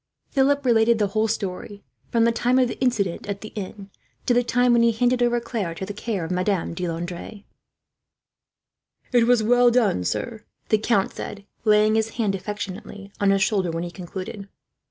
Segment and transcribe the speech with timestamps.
[0.31, 3.91] Philip related the whole story, from the time of the incident at the inn,
[4.25, 7.43] to the time when he handed over Claire to the care of Madame de Landres.
[9.11, 13.69] "It was well done, sir," the count said, laying his hand affectionately on his shoulder,
[13.69, 14.47] when he concluded.